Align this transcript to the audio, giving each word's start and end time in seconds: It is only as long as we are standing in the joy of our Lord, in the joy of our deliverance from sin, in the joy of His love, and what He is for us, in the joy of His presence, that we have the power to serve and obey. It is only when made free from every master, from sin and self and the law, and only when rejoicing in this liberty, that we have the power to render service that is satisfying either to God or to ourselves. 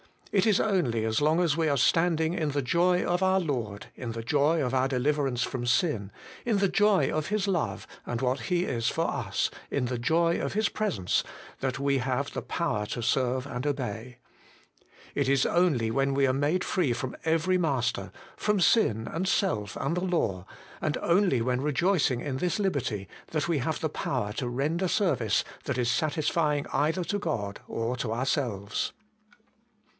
It 0.31 0.47
is 0.47 0.59
only 0.61 1.03
as 1.03 1.21
long 1.21 1.41
as 1.41 1.55
we 1.55 1.67
are 1.67 1.77
standing 1.77 2.33
in 2.33 2.51
the 2.51 2.61
joy 2.61 3.03
of 3.03 3.21
our 3.21 3.39
Lord, 3.39 3.87
in 3.95 4.13
the 4.13 4.23
joy 4.23 4.63
of 4.63 4.73
our 4.73 4.87
deliverance 4.87 5.43
from 5.43 5.65
sin, 5.67 6.09
in 6.43 6.57
the 6.57 6.69
joy 6.69 7.11
of 7.11 7.27
His 7.27 7.47
love, 7.49 7.85
and 8.05 8.21
what 8.21 8.43
He 8.43 8.63
is 8.63 8.87
for 8.87 9.07
us, 9.07 9.51
in 9.69 9.87
the 9.87 9.99
joy 9.99 10.39
of 10.39 10.53
His 10.53 10.69
presence, 10.69 11.23
that 11.59 11.79
we 11.79 11.97
have 11.99 12.31
the 12.31 12.41
power 12.41 12.85
to 12.87 13.03
serve 13.03 13.45
and 13.45 13.67
obey. 13.67 14.17
It 15.13 15.27
is 15.29 15.45
only 15.45 15.91
when 15.91 16.15
made 16.39 16.63
free 16.63 16.93
from 16.93 17.15
every 17.25 17.59
master, 17.59 18.11
from 18.37 18.59
sin 18.61 19.07
and 19.11 19.27
self 19.27 19.75
and 19.75 19.95
the 19.97 20.01
law, 20.03 20.47
and 20.79 20.97
only 21.01 21.41
when 21.41 21.61
rejoicing 21.61 22.21
in 22.21 22.37
this 22.37 22.57
liberty, 22.57 23.07
that 23.27 23.49
we 23.49 23.59
have 23.59 23.81
the 23.81 23.89
power 23.89 24.31
to 24.33 24.47
render 24.47 24.87
service 24.87 25.43
that 25.65 25.77
is 25.77 25.91
satisfying 25.91 26.65
either 26.73 27.03
to 27.03 27.19
God 27.19 27.59
or 27.67 27.95
to 27.97 28.13
ourselves. 28.13 28.93